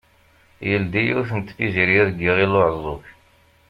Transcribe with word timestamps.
Yeldi 0.69 0.99
yiwet 1.05 1.31
n 1.33 1.39
tpizzirya 1.41 2.03
deg 2.07 2.19
Iɣil-Uɛeẓẓug. 2.29 3.03